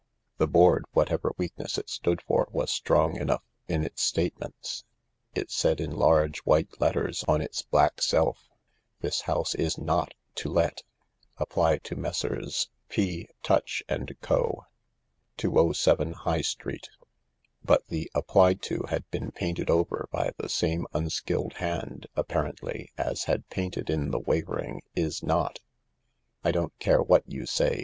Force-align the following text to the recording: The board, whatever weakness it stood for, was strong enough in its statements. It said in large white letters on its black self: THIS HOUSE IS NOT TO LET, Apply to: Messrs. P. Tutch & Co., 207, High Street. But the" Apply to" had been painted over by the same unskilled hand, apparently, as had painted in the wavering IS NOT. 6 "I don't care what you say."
The 0.39 0.47
board, 0.47 0.85
whatever 0.93 1.31
weakness 1.37 1.77
it 1.77 1.87
stood 1.87 2.23
for, 2.23 2.47
was 2.51 2.71
strong 2.71 3.17
enough 3.17 3.43
in 3.67 3.83
its 3.83 4.01
statements. 4.01 4.83
It 5.35 5.51
said 5.51 5.79
in 5.79 5.91
large 5.91 6.39
white 6.39 6.81
letters 6.81 7.23
on 7.27 7.39
its 7.39 7.61
black 7.61 8.01
self: 8.01 8.49
THIS 9.01 9.21
HOUSE 9.27 9.53
IS 9.53 9.77
NOT 9.77 10.15
TO 10.33 10.49
LET, 10.49 10.81
Apply 11.37 11.77
to: 11.77 11.95
Messrs. 11.95 12.71
P. 12.89 13.27
Tutch 13.43 13.83
& 14.03 14.21
Co., 14.21 14.65
207, 15.37 16.13
High 16.13 16.41
Street. 16.41 16.89
But 17.63 17.85
the" 17.89 18.09
Apply 18.15 18.55
to" 18.55 18.83
had 18.89 19.07
been 19.11 19.29
painted 19.29 19.69
over 19.69 20.09
by 20.11 20.31
the 20.35 20.49
same 20.49 20.87
unskilled 20.93 21.53
hand, 21.57 22.07
apparently, 22.15 22.91
as 22.97 23.25
had 23.25 23.47
painted 23.51 23.91
in 23.91 24.09
the 24.09 24.19
wavering 24.19 24.81
IS 24.95 25.21
NOT. 25.21 25.57
6 25.59 25.63
"I 26.45 26.49
don't 26.51 26.79
care 26.79 27.03
what 27.03 27.21
you 27.27 27.45
say." 27.45 27.79